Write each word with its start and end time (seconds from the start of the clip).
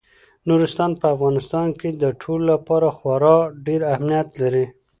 نورستان 0.47 0.91
په 0.99 1.05
افغانستان 1.15 1.67
کې 1.79 1.89
د 2.01 2.03
ټولو 2.21 2.43
لپاره 2.53 2.87
خورا 2.97 3.37
ډېر 3.65 3.81
اهمیت 3.93 4.27
لري. 4.41 4.65